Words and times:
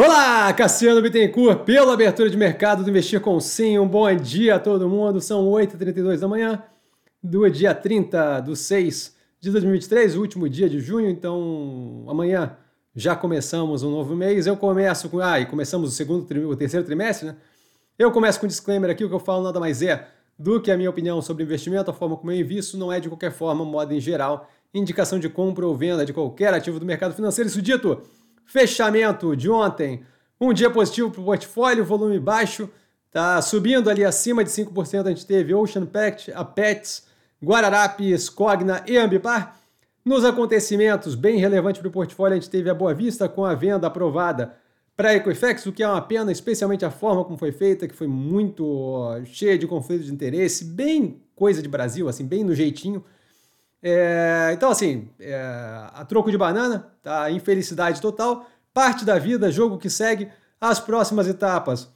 Olá, 0.00 0.52
Cassiano 0.52 1.02
Bittencourt, 1.02 1.64
pela 1.64 1.92
abertura 1.92 2.30
de 2.30 2.36
mercado 2.36 2.84
do 2.84 2.88
Investir 2.88 3.20
com 3.20 3.40
Sim. 3.40 3.80
Um 3.80 3.88
bom 3.88 4.14
dia 4.14 4.54
a 4.54 4.58
todo 4.60 4.88
mundo. 4.88 5.20
São 5.20 5.44
8h32 5.50 6.20
da 6.20 6.28
manhã 6.28 6.62
do 7.20 7.50
dia 7.50 7.74
30 7.74 8.38
do 8.42 8.54
6 8.54 9.16
de 9.40 9.50
2023, 9.50 10.14
o 10.14 10.20
último 10.20 10.48
dia 10.48 10.68
de 10.68 10.78
junho. 10.78 11.10
Então, 11.10 12.04
amanhã 12.06 12.56
já 12.94 13.16
começamos 13.16 13.82
um 13.82 13.90
novo 13.90 14.14
mês. 14.14 14.46
Eu 14.46 14.56
começo 14.56 15.08
com. 15.08 15.18
Ah, 15.18 15.40
e 15.40 15.46
começamos 15.46 15.90
o 15.90 15.92
segundo, 15.92 16.48
o 16.48 16.54
terceiro 16.54 16.86
trimestre, 16.86 17.30
né? 17.30 17.36
Eu 17.98 18.12
começo 18.12 18.38
com 18.38 18.46
um 18.46 18.48
disclaimer 18.48 18.90
aqui: 18.90 19.04
o 19.04 19.08
que 19.08 19.14
eu 19.16 19.18
falo 19.18 19.42
nada 19.42 19.58
mais 19.58 19.82
é 19.82 20.06
do 20.38 20.60
que 20.60 20.70
a 20.70 20.76
minha 20.76 20.90
opinião 20.90 21.20
sobre 21.20 21.42
investimento, 21.42 21.90
a 21.90 21.92
forma 21.92 22.16
como 22.16 22.30
eu 22.30 22.38
invisto, 22.38 22.78
não 22.78 22.92
é 22.92 23.00
de 23.00 23.08
qualquer 23.08 23.32
forma, 23.32 23.64
modo 23.64 23.92
em 23.92 23.98
geral, 23.98 24.48
indicação 24.72 25.18
de 25.18 25.28
compra 25.28 25.66
ou 25.66 25.74
venda 25.74 26.06
de 26.06 26.12
qualquer 26.12 26.54
ativo 26.54 26.78
do 26.78 26.86
mercado 26.86 27.14
financeiro. 27.14 27.48
Isso 27.48 27.60
dito. 27.60 28.00
Fechamento 28.48 29.36
de 29.36 29.50
ontem, 29.50 30.02
um 30.40 30.54
dia 30.54 30.70
positivo 30.70 31.10
para 31.10 31.20
o 31.20 31.24
portfólio, 31.24 31.84
volume 31.84 32.18
baixo, 32.18 32.66
tá 33.10 33.42
subindo 33.42 33.90
ali 33.90 34.02
acima 34.02 34.42
de 34.42 34.48
5%. 34.48 35.04
A 35.04 35.10
gente 35.10 35.26
teve 35.26 35.52
Ocean 35.52 35.84
Pact, 35.84 36.32
a 36.32 36.42
Pets, 36.42 37.06
Guararapes, 37.44 38.30
Cogna 38.30 38.82
e 38.86 38.96
Ambipar. 38.96 39.60
Nos 40.02 40.24
acontecimentos, 40.24 41.14
bem 41.14 41.38
relevante 41.38 41.78
para 41.78 41.88
o 41.88 41.92
portfólio, 41.92 42.38
a 42.38 42.40
gente 42.40 42.48
teve 42.48 42.70
a 42.70 42.74
Boa 42.74 42.94
Vista 42.94 43.28
com 43.28 43.44
a 43.44 43.54
venda 43.54 43.86
aprovada 43.86 44.54
para 44.96 45.10
a 45.10 45.14
Equifax, 45.16 45.66
o 45.66 45.72
que 45.72 45.82
é 45.82 45.88
uma 45.88 46.00
pena, 46.00 46.32
especialmente 46.32 46.86
a 46.86 46.90
forma 46.90 47.22
como 47.26 47.36
foi 47.36 47.52
feita, 47.52 47.86
que 47.86 47.94
foi 47.94 48.06
muito 48.06 49.12
cheia 49.26 49.58
de 49.58 49.66
conflito 49.66 50.04
de 50.04 50.10
interesse, 50.10 50.64
bem 50.64 51.20
coisa 51.36 51.60
de 51.60 51.68
Brasil, 51.68 52.08
assim, 52.08 52.26
bem 52.26 52.42
no 52.42 52.54
jeitinho. 52.54 53.04
É, 53.82 54.50
então, 54.52 54.70
assim, 54.70 55.08
é, 55.20 55.40
a 55.94 56.04
troco 56.04 56.30
de 56.30 56.38
banana, 56.38 56.92
tá? 57.02 57.30
infelicidade 57.30 58.00
total, 58.00 58.46
parte 58.74 59.04
da 59.04 59.18
vida, 59.18 59.50
jogo 59.50 59.78
que 59.78 59.88
segue, 59.88 60.28
as 60.60 60.80
próximas 60.80 61.28
etapas 61.28 61.88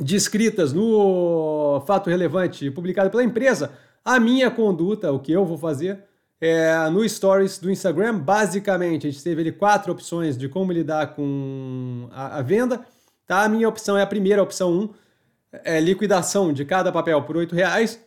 descritas 0.00 0.72
no 0.72 1.82
fato 1.86 2.10
relevante 2.10 2.70
publicado 2.70 3.10
pela 3.10 3.22
empresa, 3.22 3.72
a 4.04 4.18
minha 4.18 4.50
conduta, 4.50 5.12
o 5.12 5.18
que 5.18 5.32
eu 5.32 5.44
vou 5.44 5.58
fazer, 5.58 6.04
é, 6.40 6.88
no 6.90 7.06
Stories 7.08 7.58
do 7.58 7.70
Instagram, 7.70 8.18
basicamente, 8.18 9.06
a 9.06 9.10
gente 9.10 9.22
teve 9.22 9.40
ali 9.40 9.52
quatro 9.52 9.92
opções 9.92 10.38
de 10.38 10.48
como 10.48 10.72
lidar 10.72 11.14
com 11.14 12.08
a, 12.12 12.38
a 12.38 12.42
venda. 12.42 12.80
Tá? 13.26 13.42
A 13.42 13.48
minha 13.48 13.68
opção 13.68 13.96
é 13.96 14.02
a 14.02 14.06
primeira, 14.06 14.42
opção 14.42 14.70
1, 14.70 14.80
um, 14.80 14.88
é 15.64 15.80
liquidação 15.80 16.52
de 16.52 16.64
cada 16.64 16.92
papel 16.92 17.20
por 17.22 17.36
R$ 17.36 17.48
reais 17.52 18.00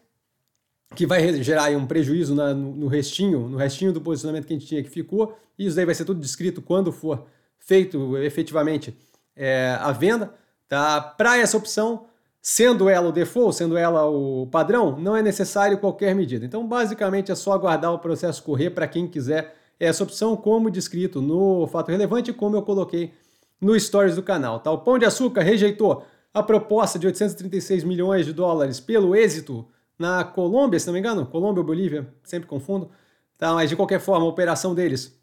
que 0.95 1.05
vai 1.05 1.41
gerar 1.41 1.71
um 1.71 1.85
prejuízo 1.85 2.35
na, 2.35 2.53
no, 2.53 2.75
no, 2.75 2.87
restinho, 2.87 3.47
no 3.47 3.57
restinho 3.57 3.93
do 3.93 4.01
posicionamento 4.01 4.45
que 4.45 4.53
a 4.53 4.57
gente 4.57 4.67
tinha 4.67 4.83
que 4.83 4.89
ficou. 4.89 5.37
E 5.57 5.65
isso 5.65 5.75
daí 5.75 5.85
vai 5.85 5.95
ser 5.95 6.05
tudo 6.05 6.19
descrito 6.19 6.61
quando 6.61 6.91
for 6.91 7.25
feito 7.59 8.17
efetivamente 8.17 8.95
é, 9.35 9.77
a 9.79 9.91
venda. 9.91 10.33
Tá? 10.67 10.99
Para 11.01 11.37
essa 11.37 11.57
opção, 11.57 12.05
sendo 12.41 12.89
ela 12.89 13.09
o 13.09 13.11
default, 13.11 13.55
sendo 13.55 13.77
ela 13.77 14.05
o 14.09 14.47
padrão, 14.47 14.97
não 14.99 15.15
é 15.15 15.21
necessário 15.21 15.77
qualquer 15.77 16.15
medida. 16.15 16.45
Então, 16.45 16.67
basicamente, 16.67 17.31
é 17.31 17.35
só 17.35 17.53
aguardar 17.53 17.93
o 17.93 17.99
processo 17.99 18.43
correr 18.43 18.71
para 18.71 18.87
quem 18.87 19.07
quiser 19.07 19.55
essa 19.79 20.03
opção, 20.03 20.35
como 20.35 20.69
descrito 20.69 21.21
no 21.21 21.65
fato 21.67 21.89
relevante, 21.89 22.31
como 22.31 22.55
eu 22.55 22.61
coloquei 22.61 23.13
no 23.59 23.79
stories 23.79 24.15
do 24.15 24.23
canal. 24.23 24.59
Tá? 24.59 24.71
O 24.71 24.79
Pão 24.79 24.99
de 24.99 25.05
Açúcar 25.05 25.41
rejeitou 25.41 26.05
a 26.33 26.43
proposta 26.43 26.97
de 26.97 27.07
836 27.07 27.83
milhões 27.83 28.25
de 28.25 28.33
dólares 28.33 28.79
pelo 28.79 29.15
êxito 29.15 29.67
na 30.01 30.23
Colômbia, 30.23 30.79
se 30.79 30.87
não 30.87 30.93
me 30.93 30.99
engano, 30.99 31.25
Colômbia 31.25 31.61
ou 31.61 31.65
Bolívia, 31.65 32.07
sempre 32.23 32.47
confundo, 32.49 32.89
tá? 33.37 33.53
mas 33.53 33.69
de 33.69 33.75
qualquer 33.75 33.99
forma, 33.99 34.25
a 34.25 34.29
operação 34.29 34.73
deles 34.75 35.19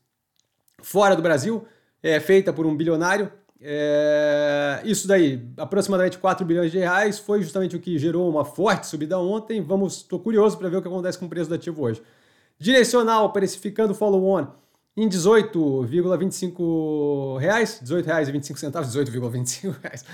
fora 0.81 1.17
do 1.17 1.23
Brasil 1.23 1.67
é 2.03 2.19
feita 2.21 2.53
por 2.53 2.65
um 2.65 2.77
bilionário. 2.77 3.33
É... 3.61 4.81
Isso 4.85 5.09
daí, 5.09 5.45
aproximadamente 5.57 6.17
4 6.17 6.47
bilhões 6.47 6.71
de 6.71 6.79
reais, 6.79 7.19
foi 7.19 7.43
justamente 7.43 7.75
o 7.75 7.81
que 7.81 7.99
gerou 7.99 8.31
uma 8.31 8.45
forte 8.45 8.87
subida 8.87 9.19
ontem. 9.19 9.61
Vamos, 9.61 9.97
estou 9.97 10.21
curioso 10.21 10.57
para 10.57 10.69
ver 10.69 10.77
o 10.77 10.83
que 10.83 10.89
acontece 10.89 11.19
com 11.19 11.27
o 11.27 11.29
preço 11.29 11.49
do 11.49 11.57
ativo 11.57 11.83
hoje. 11.83 12.01
Direcional, 12.59 13.33
precificando 13.33 13.93
follow-on 13.95 14.47
em 14.97 15.09
18,25 15.09 17.39
reais, 17.39 17.81
18 17.83 18.07
reais 18.07 18.29
e 18.29 18.33
25 18.33 18.59
centavos, 18.59 18.95
18,25 18.95 19.77
reais, 19.83 20.05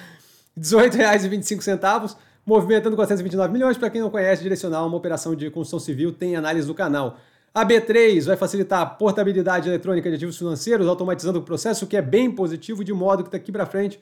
18 0.56 0.96
reais 0.96 1.24
e 1.24 1.28
25 1.28 1.62
centavos 1.62 2.16
movimentando 2.46 2.96
429 2.96 3.52
milhões. 3.52 3.76
Para 3.76 3.90
quem 3.90 4.00
não 4.00 4.10
conhece, 4.10 4.42
direcional 4.42 4.86
uma 4.86 4.96
operação 4.96 5.34
de 5.34 5.50
construção 5.50 5.78
civil, 5.80 6.12
tem 6.12 6.36
análise 6.36 6.66
do 6.66 6.74
canal. 6.74 7.18
A 7.54 7.64
B3 7.64 8.24
vai 8.24 8.36
facilitar 8.36 8.80
a 8.80 8.86
portabilidade 8.86 9.68
eletrônica 9.68 10.08
de 10.10 10.16
ativos 10.16 10.36
financeiros, 10.36 10.88
automatizando 10.88 11.38
o 11.38 11.42
processo, 11.42 11.86
que 11.86 11.96
é 11.96 12.02
bem 12.02 12.30
positivo, 12.30 12.82
de 12.82 12.92
modo 12.92 13.22
que 13.22 13.30
daqui 13.30 13.52
para 13.52 13.64
frente 13.64 14.00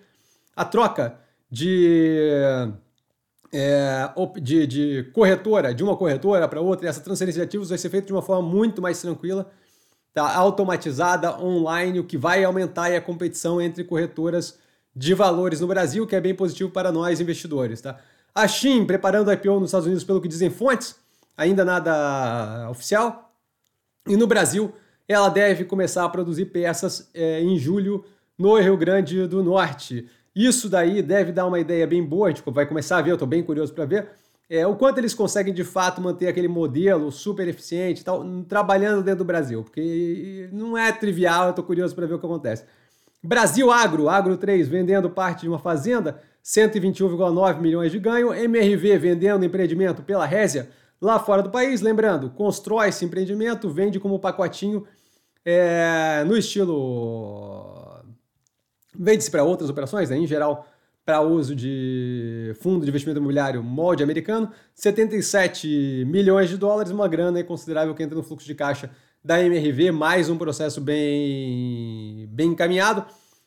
a 0.56 0.64
troca 0.64 1.19
de, 1.50 2.30
é, 3.53 4.10
de, 4.41 4.66
de, 4.66 5.03
corretora, 5.12 5.74
de 5.74 5.84
uma 5.84 5.97
corretora 5.97 6.48
para 6.48 6.62
outra, 6.62 6.88
essa 6.88 7.00
transferência 7.00 7.41
de 7.42 7.47
ativos 7.47 7.69
vai 7.69 7.76
ser 7.76 7.91
feita 7.91 8.06
de 8.06 8.12
uma 8.14 8.22
forma 8.22 8.48
muito 8.48 8.80
mais 8.80 9.00
tranquila, 9.03 9.50
tá? 10.14 10.34
automatizada, 10.34 11.38
online, 11.38 12.00
o 12.00 12.04
que 12.04 12.16
vai 12.16 12.42
aumentar 12.42 12.91
a 12.91 13.00
competição 13.03 13.60
entre 13.60 13.84
corretoras 13.84 14.59
de 14.97 15.12
valores 15.12 15.60
no 15.60 15.66
Brasil, 15.66 16.06
que 16.06 16.16
é 16.16 16.20
bem 16.20 16.34
positivo 16.34 16.70
para 16.70 16.91
nós 16.91 17.20
investidores. 17.20 17.82
Tá? 17.82 17.98
A 18.34 18.48
Shin 18.48 18.84
preparando 18.84 19.31
a 19.31 19.34
IPO 19.34 19.60
nos 19.60 19.69
Estados 19.69 19.87
Unidos, 19.87 20.04
pelo 20.04 20.20
que 20.20 20.28
dizem 20.28 20.50
fontes, 20.50 20.97
ainda 21.37 21.65
nada 21.65 22.69
oficial. 22.70 23.34
E 24.06 24.16
no 24.16 24.26
Brasil, 24.26 24.72
ela 25.06 25.28
deve 25.28 25.65
começar 25.65 26.04
a 26.04 26.09
produzir 26.09 26.47
peças 26.47 27.10
é, 27.15 27.41
em 27.41 27.59
julho 27.59 28.04
no 28.38 28.59
Rio 28.59 28.76
Grande 28.76 29.26
do 29.26 29.42
Norte. 29.42 30.09
Isso 30.34 30.69
daí 30.69 31.03
deve 31.03 31.31
dar 31.31 31.47
uma 31.47 31.60
ideia 31.60 31.87
bem 31.87 32.03
boa, 32.03 32.31
gente 32.31 32.42
vai 32.47 32.65
começar 32.65 32.98
a 32.98 33.03
ver, 33.03 33.10
eu 33.10 33.15
estou 33.15 33.28
bem 33.28 33.42
curioso 33.42 33.75
para 33.75 33.84
ver, 33.84 34.09
é, 34.48 34.66
o 34.66 34.76
quanto 34.76 34.98
eles 34.98 35.12
conseguem 35.12 35.53
de 35.53 35.62
fato 35.62 36.00
manter 36.00 36.26
aquele 36.26 36.48
modelo 36.48 37.12
super 37.12 37.47
eficiente 37.47 38.04
tal, 38.04 38.25
trabalhando 38.44 39.03
dentro 39.03 39.19
do 39.19 39.25
Brasil, 39.26 39.62
porque 39.62 40.48
não 40.53 40.76
é 40.76 40.91
trivial, 40.91 41.44
eu 41.44 41.50
estou 41.50 41.65
curioso 41.65 41.94
para 41.94 42.06
ver 42.06 42.15
o 42.15 42.19
que 42.19 42.26
acontece. 42.26 42.65
Brasil 43.22 43.71
Agro, 43.71 44.09
Agro 44.09 44.37
3, 44.37 44.66
vendendo 44.69 45.09
parte 45.09 45.42
de 45.42 45.48
uma 45.48 45.59
fazenda, 45.59 46.21
121,9 46.44 47.60
milhões 47.60 47.92
de 47.92 47.98
ganho. 47.98 48.34
MRV 48.34 48.98
vendendo 48.98 49.44
empreendimento 49.44 50.03
pela 50.03 50.26
Résia 50.26 50.70
lá 51.00 51.19
fora 51.19 51.42
do 51.42 51.50
país. 51.50 51.80
Lembrando, 51.80 52.30
constrói 52.30 52.88
esse 52.88 53.04
empreendimento, 53.04 53.70
vende 53.70 54.00
como 54.00 54.19
pacotinho 54.19 54.86
é, 55.44 56.25
no 56.26 56.36
estilo. 56.36 58.03
Vende-se 58.94 59.30
para 59.30 59.44
outras 59.44 59.70
operações, 59.70 60.10
né? 60.10 60.19
em 60.19 60.26
geral, 60.26 60.66
para 61.04 61.20
uso 61.20 61.56
de 61.56 62.54
fundo 62.60 62.84
de 62.84 62.91
investimento 62.91 63.19
imobiliário 63.19 63.62
molde 63.62 64.03
americano. 64.03 64.50
77 64.74 66.04
milhões 66.06 66.48
de 66.48 66.56
dólares, 66.56 66.92
uma 66.92 67.09
grana 67.09 67.42
considerável 67.42 67.94
que 67.94 68.03
entra 68.03 68.16
no 68.16 68.22
fluxo 68.22 68.47
de 68.47 68.54
caixa 68.54 68.91
da 69.24 69.42
MRV, 69.42 69.92
mais 69.92 70.28
um 70.28 70.36
processo 70.36 70.80
bem, 70.80 72.28
bem 72.30 72.50
encaminhado. 72.50 73.04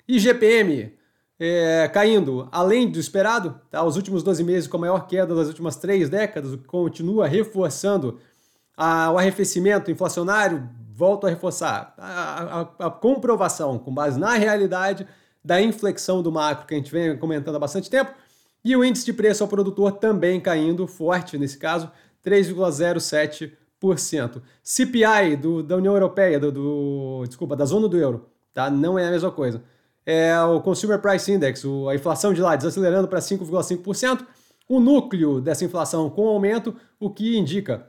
E 0.08 0.20
GPM 0.20 0.94
é, 1.40 1.88
caindo 1.90 2.48
além 2.52 2.90
do 2.90 3.00
esperado, 3.00 3.60
tá? 3.70 3.84
os 3.84 3.96
últimos 3.96 4.24
12 4.24 4.44
meses 4.44 4.68
com 4.68 4.78
a 4.78 4.82
maior 4.82 5.08
queda 5.08 5.36
das 5.36 5.48
últimas 5.48 5.76
três 5.76 6.10
décadas, 6.10 6.54
o 6.54 6.58
que 6.58 6.66
continua 6.66 7.28
reforçando 7.28 8.20
a, 8.76 9.12
o 9.12 9.18
arrefecimento 9.18 9.92
inflacionário. 9.92 10.68
Volto 10.94 11.28
a 11.28 11.30
reforçar 11.30 11.94
a, 11.98 12.68
a, 12.80 12.88
a, 12.88 12.90
comprovação, 12.90 13.78
com 13.78 13.94
base 13.94 14.18
na 14.18 14.36
realidade, 14.36 15.06
da 15.44 15.62
inflexão 15.62 16.24
do 16.24 16.32
macro 16.32 16.66
que 16.66 16.74
a 16.74 16.78
gente 16.78 16.92
vem 16.92 17.18
comentando 17.18 17.56
há 17.56 17.60
bastante 17.60 17.90
tempo. 17.90 18.14
E 18.64 18.76
o 18.76 18.84
índice 18.84 19.06
de 19.06 19.14
preço 19.14 19.44
ao 19.44 19.50
produtor 19.50 19.92
também 19.92 20.40
caindo 20.40 20.88
forte, 20.88 21.38
nesse 21.38 21.58
caso, 21.58 21.92
3,07%. 22.26 24.42
CPI 24.64 25.36
do, 25.40 25.62
da 25.62 25.76
União 25.76 25.94
Europeia, 25.94 26.40
do, 26.40 26.52
do, 26.52 27.24
desculpa, 27.28 27.56
da 27.56 27.66
zona 27.66 27.90
do 27.90 27.98
euro, 27.98 28.30
tá? 28.54 28.72
não 28.72 28.98
é 28.98 29.06
a 29.06 29.12
mesma 29.12 29.30
coisa 29.30 29.62
é 30.06 30.40
o 30.42 30.62
Consumer 30.62 31.00
Price 31.00 31.32
Index, 31.32 31.64
a 31.90 31.96
inflação 31.96 32.34
de 32.34 32.42
lá 32.42 32.56
desacelerando 32.56 33.08
para 33.08 33.20
5,5%, 33.20 34.26
o 34.68 34.80
núcleo 34.80 35.42
dessa 35.42 35.66
inflação 35.66 36.10
com 36.10 36.28
aumento, 36.28 36.76
o 37.00 37.10
que 37.10 37.38
indica 37.38 37.88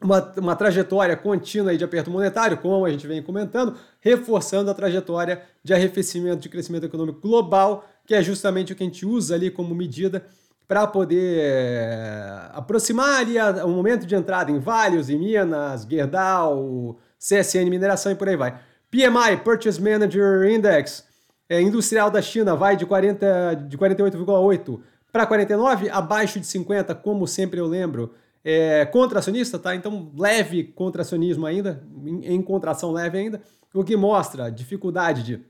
uma, 0.00 0.32
uma 0.36 0.56
trajetória 0.56 1.16
contínua 1.16 1.76
de 1.76 1.84
aperto 1.84 2.10
monetário, 2.10 2.58
como 2.58 2.84
a 2.84 2.90
gente 2.90 3.06
vem 3.06 3.22
comentando, 3.22 3.76
reforçando 4.00 4.70
a 4.70 4.74
trajetória 4.74 5.42
de 5.62 5.74
arrefecimento 5.74 6.40
de 6.40 6.48
crescimento 6.48 6.86
econômico 6.86 7.20
global, 7.20 7.84
que 8.06 8.14
é 8.14 8.22
justamente 8.22 8.72
o 8.72 8.76
que 8.76 8.82
a 8.82 8.86
gente 8.86 9.04
usa 9.04 9.34
ali 9.34 9.50
como 9.50 9.74
medida 9.74 10.24
para 10.68 10.86
poder 10.86 11.40
é, 11.40 12.50
aproximar 12.52 13.20
ali 13.20 13.38
o 13.64 13.68
momento 13.68 14.06
de 14.06 14.14
entrada 14.14 14.50
em 14.50 14.58
Vales, 14.58 15.08
em 15.08 15.18
Minas, 15.18 15.86
Gerdau, 15.88 16.98
CSN 17.18 17.70
Mineração 17.70 18.12
e 18.12 18.14
por 18.14 18.28
aí 18.28 18.36
vai. 18.36 18.60
PMI, 18.90 19.38
Purchase 19.42 19.80
Manager 19.80 20.44
Index, 20.44 21.07
é, 21.48 21.60
industrial 21.60 22.10
da 22.10 22.20
China 22.20 22.54
vai 22.54 22.76
de, 22.76 22.84
40, 22.84 23.66
de 23.68 23.78
48,8 23.78 24.80
para 25.10 25.26
49, 25.26 25.88
abaixo 25.90 26.38
de 26.38 26.46
50, 26.46 26.94
como 26.94 27.26
sempre 27.26 27.58
eu 27.58 27.66
lembro. 27.66 28.14
É, 28.44 28.86
contracionista, 28.86 29.58
tá? 29.58 29.74
Então, 29.74 30.12
leve 30.16 30.64
contracionismo 30.64 31.44
ainda, 31.44 31.82
em, 32.04 32.34
em 32.34 32.42
contração 32.42 32.92
leve 32.92 33.18
ainda, 33.18 33.42
o 33.74 33.84
que 33.84 33.96
mostra 33.96 34.50
dificuldade 34.50 35.22
de 35.22 35.40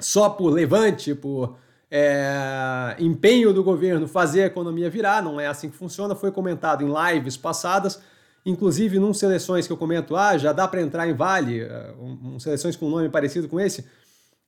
só 0.00 0.28
por 0.30 0.50
levante, 0.50 1.14
por 1.14 1.56
é, 1.90 2.96
empenho 2.98 3.52
do 3.52 3.62
governo 3.62 4.08
fazer 4.08 4.42
a 4.42 4.46
economia 4.46 4.90
virar, 4.90 5.22
não 5.22 5.38
é 5.38 5.46
assim 5.46 5.70
que 5.70 5.76
funciona, 5.76 6.14
foi 6.14 6.32
comentado 6.32 6.82
em 6.82 6.92
lives 6.92 7.36
passadas, 7.36 8.00
inclusive 8.44 8.98
num 8.98 9.14
seleções 9.14 9.66
que 9.66 9.72
eu 9.72 9.76
comento, 9.76 10.16
ah, 10.16 10.36
já 10.36 10.52
dá 10.52 10.66
para 10.66 10.82
entrar 10.82 11.08
em 11.08 11.14
Vale, 11.14 11.60
é, 11.60 11.94
um, 12.00 12.34
um, 12.34 12.40
seleções 12.40 12.74
com 12.76 12.86
um 12.86 12.90
nome 12.90 13.08
parecido 13.08 13.48
com 13.48 13.60
esse, 13.60 13.86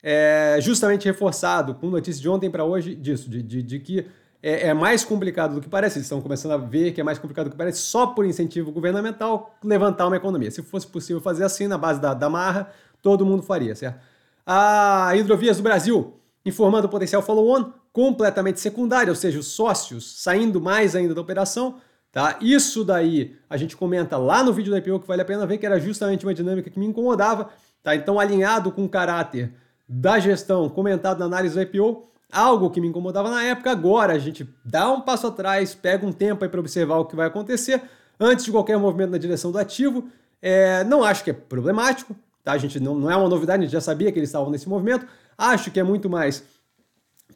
é 0.02 0.58
justamente 0.60 1.04
reforçado 1.04 1.74
com 1.74 1.88
notícia 1.88 2.20
de 2.20 2.28
ontem 2.28 2.50
para 2.50 2.64
hoje 2.64 2.94
disso, 2.94 3.28
de, 3.28 3.42
de, 3.42 3.62
de 3.62 3.78
que 3.80 4.06
é, 4.42 4.68
é, 4.68 4.74
mais 4.74 5.04
complicado 5.04 5.54
do 5.54 5.60
que 5.60 5.68
parece, 5.68 5.98
eles 5.98 6.06
estão 6.06 6.20
começando 6.20 6.52
a 6.52 6.56
ver 6.56 6.92
que 6.92 7.00
é 7.00 7.04
mais 7.04 7.18
complicado 7.18 7.46
do 7.46 7.50
que 7.50 7.56
parece, 7.56 7.78
só 7.78 8.08
por 8.08 8.24
incentivo 8.24 8.70
governamental 8.70 9.56
levantar 9.64 10.06
uma 10.06 10.16
economia. 10.16 10.50
Se 10.50 10.62
fosse 10.62 10.86
possível 10.86 11.20
fazer 11.20 11.44
assim, 11.44 11.66
na 11.66 11.78
base 11.78 12.00
da, 12.00 12.14
da 12.14 12.28
marra, 12.28 12.70
todo 13.02 13.26
mundo 13.26 13.42
faria, 13.42 13.74
certo? 13.74 13.98
A 14.46 15.12
Hidrovias 15.16 15.56
do 15.56 15.62
Brasil 15.62 16.14
informando 16.46 16.86
o 16.86 16.90
potencial 16.90 17.20
follow-on 17.20 17.72
completamente 17.92 18.60
secundário, 18.60 19.10
ou 19.10 19.16
seja, 19.16 19.38
os 19.38 19.48
sócios 19.48 20.22
saindo 20.22 20.60
mais 20.60 20.94
ainda 20.94 21.12
da 21.12 21.20
operação. 21.20 21.78
Tá? 22.12 22.38
Isso 22.40 22.84
daí 22.84 23.36
a 23.50 23.56
gente 23.56 23.76
comenta 23.76 24.16
lá 24.16 24.42
no 24.42 24.52
vídeo 24.52 24.70
da 24.70 24.78
IPO 24.78 25.00
que 25.00 25.08
vale 25.08 25.22
a 25.22 25.24
pena 25.24 25.44
ver, 25.44 25.58
que 25.58 25.66
era 25.66 25.80
justamente 25.80 26.24
uma 26.24 26.32
dinâmica 26.32 26.70
que 26.70 26.78
me 26.78 26.86
incomodava. 26.86 27.50
Tá? 27.82 27.96
Então, 27.96 28.20
alinhado 28.20 28.70
com 28.70 28.84
o 28.84 28.88
caráter 28.88 29.52
da 29.88 30.18
gestão 30.18 30.68
comentado 30.68 31.18
na 31.18 31.26
análise 31.26 31.54
do 31.54 31.62
IPO, 31.62 32.06
algo 32.32 32.70
que 32.70 32.80
me 32.80 32.88
incomodava 32.88 33.30
na 33.30 33.42
época, 33.44 33.70
agora 33.70 34.12
a 34.12 34.18
gente 34.18 34.48
dá 34.64 34.90
um 34.90 35.00
passo 35.00 35.26
atrás, 35.28 35.74
pega 35.74 36.04
um 36.06 36.12
tempo 36.12 36.44
aí 36.44 36.50
para 36.50 36.60
observar 36.60 36.98
o 36.98 37.04
que 37.04 37.14
vai 37.14 37.26
acontecer 37.26 37.82
antes 38.18 38.44
de 38.44 38.50
qualquer 38.50 38.78
movimento 38.78 39.10
na 39.10 39.18
direção 39.18 39.52
do 39.52 39.58
ativo. 39.58 40.08
É, 40.42 40.84
não 40.84 41.04
acho 41.04 41.22
que 41.24 41.30
é 41.30 41.32
problemático, 41.32 42.16
tá? 42.42 42.52
A 42.52 42.58
gente 42.58 42.80
não, 42.80 42.94
não 42.94 43.10
é 43.10 43.16
uma 43.16 43.28
novidade, 43.28 43.60
a 43.60 43.64
gente 43.64 43.72
já 43.72 43.80
sabia 43.80 44.10
que 44.10 44.18
eles 44.18 44.28
estavam 44.28 44.50
nesse 44.50 44.68
movimento. 44.68 45.06
Acho 45.38 45.70
que 45.70 45.78
é 45.78 45.82
muito 45.82 46.10
mais 46.10 46.42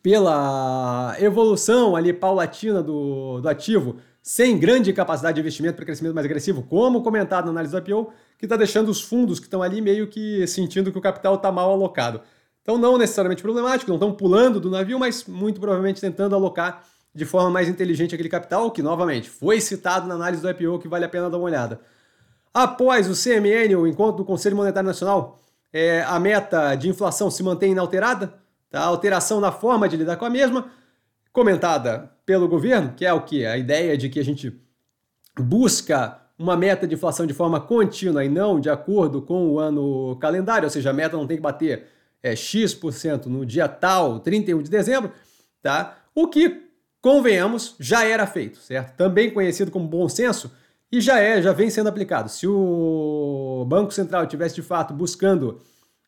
pela 0.02 1.14
evolução 1.18 1.94
ali 1.94 2.12
paulatina 2.12 2.82
do, 2.82 3.40
do 3.40 3.48
ativo, 3.48 3.96
sem 4.22 4.58
grande 4.58 4.92
capacidade 4.92 5.34
de 5.34 5.40
investimento 5.40 5.76
para 5.76 5.84
crescimento 5.84 6.14
mais 6.14 6.24
agressivo, 6.24 6.62
como 6.62 7.02
comentado 7.02 7.46
na 7.46 7.50
análise 7.50 7.72
do 7.72 7.78
IPO, 7.78 8.12
que 8.38 8.46
está 8.46 8.56
deixando 8.56 8.88
os 8.88 9.00
fundos 9.00 9.38
que 9.38 9.46
estão 9.46 9.62
ali 9.62 9.80
meio 9.80 10.06
que 10.08 10.46
sentindo 10.46 10.90
que 10.90 10.98
o 10.98 11.02
capital 11.02 11.34
está 11.34 11.52
mal 11.52 11.70
alocado. 11.70 12.20
Então, 12.62 12.76
não 12.78 12.98
necessariamente 12.98 13.42
problemático, 13.42 13.90
não 13.90 13.96
estão 13.96 14.12
pulando 14.12 14.60
do 14.60 14.70
navio, 14.70 14.98
mas 14.98 15.24
muito 15.24 15.60
provavelmente 15.60 16.00
tentando 16.00 16.34
alocar 16.34 16.84
de 17.14 17.24
forma 17.24 17.50
mais 17.50 17.68
inteligente 17.68 18.14
aquele 18.14 18.28
capital, 18.28 18.70
que 18.70 18.82
novamente 18.82 19.28
foi 19.28 19.60
citado 19.60 20.06
na 20.06 20.14
análise 20.14 20.42
do 20.42 20.48
IPO, 20.48 20.78
que 20.78 20.88
vale 20.88 21.04
a 21.04 21.08
pena 21.08 21.28
dar 21.28 21.38
uma 21.38 21.46
olhada. 21.46 21.80
Após 22.52 23.08
o 23.08 23.14
CMN, 23.14 23.74
o 23.76 23.86
encontro 23.86 24.18
do 24.18 24.24
Conselho 24.24 24.56
Monetário 24.56 24.86
Nacional, 24.86 25.40
é, 25.72 26.02
a 26.02 26.18
meta 26.18 26.74
de 26.74 26.88
inflação 26.88 27.30
se 27.30 27.42
mantém 27.42 27.72
inalterada, 27.72 28.34
tá? 28.70 28.80
a 28.80 28.84
alteração 28.84 29.40
na 29.40 29.52
forma 29.52 29.88
de 29.88 29.96
lidar 29.96 30.16
com 30.16 30.24
a 30.24 30.30
mesma, 30.30 30.70
comentada 31.32 32.10
pelo 32.26 32.48
governo, 32.48 32.92
que 32.96 33.04
é 33.04 33.12
o 33.12 33.22
que? 33.22 33.44
A 33.44 33.56
ideia 33.56 33.96
de 33.96 34.08
que 34.08 34.18
a 34.18 34.24
gente 34.24 34.52
busca 35.38 36.20
uma 36.38 36.56
meta 36.56 36.86
de 36.86 36.94
inflação 36.94 37.26
de 37.26 37.34
forma 37.34 37.60
contínua 37.60 38.24
e 38.24 38.28
não 38.28 38.58
de 38.58 38.70
acordo 38.70 39.22
com 39.22 39.50
o 39.50 39.58
ano 39.58 40.16
calendário, 40.16 40.64
ou 40.64 40.70
seja, 40.70 40.90
a 40.90 40.92
meta 40.92 41.16
não 41.16 41.26
tem 41.26 41.36
que 41.36 41.42
bater 41.42 41.86
é, 42.22 42.36
X% 42.36 43.26
no 43.26 43.44
dia 43.44 43.68
tal, 43.68 44.20
31 44.20 44.62
de 44.62 44.70
dezembro, 44.70 45.12
tá? 45.62 45.98
O 46.14 46.28
que, 46.28 46.62
convenhamos, 47.00 47.74
já 47.78 48.04
era 48.04 48.26
feito, 48.26 48.58
certo? 48.58 48.96
Também 48.96 49.30
conhecido 49.30 49.70
como 49.70 49.88
bom 49.88 50.08
senso, 50.08 50.50
e 50.92 51.00
já 51.00 51.20
é, 51.20 51.40
já 51.40 51.52
vem 51.52 51.70
sendo 51.70 51.88
aplicado. 51.88 52.28
Se 52.28 52.46
o 52.46 53.64
Banco 53.68 53.92
Central 53.92 54.26
tivesse 54.26 54.56
de 54.56 54.62
fato 54.62 54.92
buscando 54.92 55.60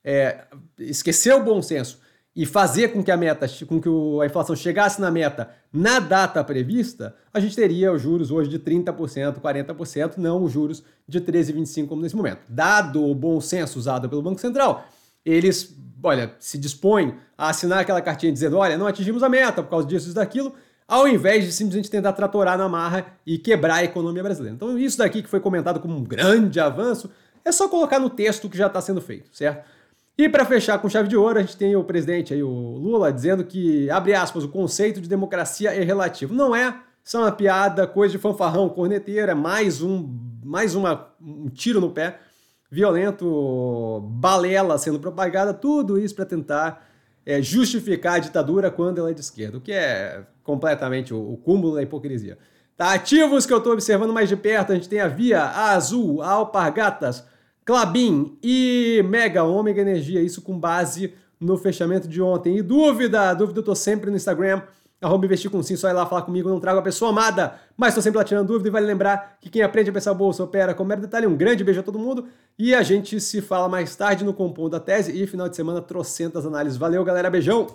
é, 0.05 0.45
esquecer 0.79 1.35
o 1.35 1.43
bom 1.43 1.63
senso 1.63 2.01
e 2.35 2.47
fazer 2.47 2.89
com 2.89 3.05
que 3.05 3.11
a 3.11 3.17
meta, 3.17 3.47
com 3.67 3.81
que 3.81 3.89
a 4.23 4.27
inflação 4.27 4.57
chegasse 4.57 5.01
na 5.01 5.11
meta 5.11 5.51
na 5.73 6.01
data 6.01 6.43
prevista, 6.43 7.15
a 7.33 7.39
gente 7.39 7.55
teria 7.55 7.93
os 7.93 8.01
juros 8.01 8.31
hoje 8.31 8.49
de 8.49 8.59
30%, 8.59 9.39
40%, 9.39 10.17
não 10.17 10.43
os 10.43 10.51
juros 10.51 10.83
de 11.07 11.21
13,25% 11.21 11.87
como 11.87 12.03
nesse 12.03 12.17
momento. 12.17 12.41
Dado 12.49 13.05
o 13.05 13.15
bom 13.15 13.41
senso 13.41 13.79
usado 13.79 14.09
pelo 14.09 14.23
Banco 14.23 14.41
Central, 14.41 14.87
eles, 15.25 15.77
olha, 16.03 16.35
se 16.39 16.59
dispõem 16.59 17.15
a 17.37 17.49
assinar 17.51 17.81
aquela 17.81 18.01
cartinha 18.01 18.33
dizendo, 18.33 18.59
olha, 18.59 18.77
não 18.77 18.87
atingimos 18.87 19.23
a 19.23 19.29
meta 19.29 19.63
por 19.63 19.71
causa 19.71 19.87
disso 19.87 20.11
e 20.11 20.15
daquilo, 20.15 20.55
ao 20.87 21.09
invés 21.09 21.45
de 21.45 21.53
simplesmente 21.53 21.91
tentar 21.91 22.13
tratorar 22.13 22.59
na 22.59 22.69
marra 22.69 23.07
e 23.27 23.39
quebrar 23.39 23.77
a 23.77 23.85
economia 23.85 24.23
brasileira. 24.23 24.55
Então, 24.55 24.79
isso 24.79 24.99
daqui 24.99 25.23
que 25.23 25.29
foi 25.29 25.41
comentado 25.41 25.81
como 25.81 25.97
um 25.97 26.05
grande 26.05 26.61
avanço, 26.61 27.11
é 27.45 27.51
só 27.51 27.69
colocar 27.69 27.99
no 27.99 28.11
texto 28.11 28.49
que 28.49 28.57
já 28.57 28.67
está 28.67 28.81
sendo 28.81 29.01
feito, 29.01 29.35
certo? 29.35 29.65
E 30.17 30.29
para 30.29 30.45
fechar 30.45 30.79
com 30.79 30.89
chave 30.89 31.09
de 31.09 31.17
ouro, 31.17 31.39
a 31.39 31.43
gente 31.43 31.57
tem 31.57 31.75
o 31.75 31.83
presidente 31.83 32.35
aí, 32.35 32.43
o 32.43 32.49
Lula, 32.49 33.13
dizendo 33.13 33.45
que, 33.45 33.89
abre 33.91 34.15
aspas, 34.15 34.45
o 34.45 34.49
conceito 34.49 35.01
de 35.01 35.09
democracia 35.09 35.75
é 35.75 35.83
relativo. 35.83 36.35
Não 36.35 36.55
é, 36.55 36.79
isso 37.03 37.17
é 37.17 37.21
uma 37.21 37.33
piada, 37.33 37.87
coisa 37.87 38.13
de 38.13 38.19
fanfarrão, 38.19 38.69
corneteira, 38.69 39.35
mais 39.35 39.81
um, 39.81 40.09
mais 40.45 40.75
uma, 40.75 41.09
um 41.21 41.49
tiro 41.49 41.81
no 41.81 41.91
pé, 41.91 42.21
violento, 42.73 44.01
balela 44.15 44.79
sendo 44.79 44.99
propagada, 44.99 45.53
tudo 45.53 45.99
isso 45.99 46.15
para 46.15 46.25
tentar 46.25 46.89
é, 47.27 47.43
justificar 47.43 48.15
a 48.15 48.19
ditadura 48.19 48.71
quando 48.71 48.97
ela 48.97 49.11
é 49.11 49.15
de 49.15 49.21
esquerda, 49.21 49.59
o 49.59 49.61
que 49.61 49.73
é 49.73 50.23
completamente 50.43 51.13
o, 51.13 51.35
o 51.35 51.37
cúmulo 51.37 51.75
da 51.75 51.83
hipocrisia. 51.83 52.39
Tá, 52.75 52.95
ativos 52.95 53.45
que 53.45 53.53
eu 53.53 53.59
estou 53.59 53.75
observando 53.75 54.15
mais 54.15 54.31
de 54.31 54.37
perto, 54.37 54.73
a 54.73 54.75
gente 54.75 54.89
tem 54.89 55.01
a 55.01 55.07
Via, 55.07 55.43
a 55.43 55.73
Azul, 55.73 56.23
a 56.23 56.31
Alpargatas, 56.31 57.23
Clabin 57.63 58.39
e 58.43 59.05
Mega 59.07 59.45
Ômega 59.45 59.83
Energia, 59.83 60.23
isso 60.23 60.41
com 60.41 60.59
base 60.59 61.13
no 61.39 61.59
fechamento 61.59 62.09
de 62.09 62.23
ontem. 62.23 62.57
E 62.57 62.63
dúvida, 62.63 63.35
dúvida 63.35 63.61
eu 63.61 63.65
tô 63.65 63.75
sempre 63.75 64.09
no 64.09 64.17
Instagram, 64.17 64.63
arroba 65.03 65.27
investir 65.27 65.51
com 65.51 65.63
sim, 65.63 65.77
só 65.77 65.89
ir 65.91 65.93
lá 65.93 66.07
falar 66.07 66.23
comigo, 66.23 66.49
não 66.49 66.61
trago 66.61 66.79
a 66.79 66.83
pessoa 66.83 67.11
amada, 67.11 67.59
mas 67.77 67.95
tô 67.95 68.01
sempre 68.01 68.19
lá 68.19 68.25
tirando 68.25 68.47
dúvida 68.47 68.69
e 68.69 68.71
vale 68.71 68.87
lembrar 68.87 69.37
que 69.41 69.51
quem 69.51 69.61
aprende 69.61 69.91
a 69.91 69.93
pensar 69.93 70.15
bolsa 70.15 70.45
opera 70.45 70.73
com 70.73 70.85
mero 70.85 71.01
detalhe. 71.01 71.27
Um 71.27 71.37
grande 71.37 71.65
beijo 71.65 71.81
a 71.81 71.83
todo 71.83 71.99
mundo 71.99 72.27
e 72.59 72.75
a 72.75 72.83
gente 72.83 73.21
se 73.21 73.43
fala 73.43 73.69
mais 73.69 73.95
tarde 73.97 74.25
no 74.25 74.33
Compondo 74.33 74.71
da 74.71 74.81
Tese 74.81 75.21
e 75.21 75.27
final 75.27 75.49
de 75.49 75.57
semana 75.57 75.83
trocentas 75.83 76.47
análises. 76.47 76.79
Valeu, 76.79 77.05
galera, 77.05 77.29
beijão! 77.29 77.67